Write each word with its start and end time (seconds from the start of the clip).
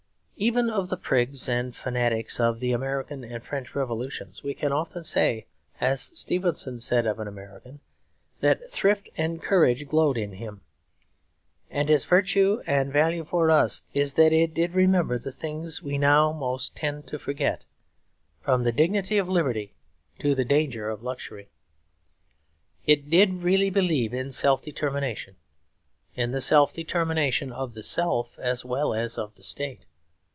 Even 0.41 0.71
of 0.71 0.89
the 0.89 0.97
prigs 0.97 1.47
and 1.47 1.75
fanatics 1.75 2.39
of 2.39 2.59
the 2.59 2.71
American 2.71 3.23
and 3.23 3.45
French 3.45 3.75
Revolutions 3.75 4.41
we 4.41 4.55
can 4.55 4.71
often 4.71 5.03
say, 5.03 5.45
as 5.79 6.01
Stevenson 6.17 6.79
said 6.79 7.05
of 7.05 7.19
an 7.19 7.27
American, 7.27 7.79
that 8.39 8.71
'thrift 8.71 9.09
and 9.15 9.39
courage 9.39 9.87
glowed 9.87 10.17
in 10.17 10.31
him.' 10.33 10.61
And 11.69 11.91
its 11.91 12.05
virtue 12.05 12.63
and 12.65 12.91
value 12.91 13.23
for 13.23 13.51
us 13.51 13.83
is 13.93 14.15
that 14.15 14.33
it 14.33 14.55
did 14.55 14.73
remember 14.73 15.19
the 15.19 15.31
things 15.31 15.83
we 15.83 15.99
now 15.99 16.31
most 16.33 16.75
tend 16.75 17.05
to 17.09 17.19
forget; 17.19 17.65
from 18.41 18.63
the 18.63 18.71
dignity 18.71 19.19
of 19.19 19.29
liberty 19.29 19.75
to 20.17 20.33
the 20.33 20.43
danger 20.43 20.89
of 20.89 21.03
luxury. 21.03 21.51
It 22.87 23.11
did 23.11 23.43
really 23.43 23.69
believe 23.69 24.11
in 24.11 24.31
self 24.31 24.63
determination, 24.63 25.35
in 26.15 26.31
the 26.31 26.41
self 26.41 26.73
determination 26.73 27.51
of 27.51 27.75
the 27.75 27.83
self, 27.83 28.39
as 28.39 28.65
well 28.65 28.95
as 28.95 29.19
of 29.19 29.35
the 29.35 29.43
state. 29.43 29.85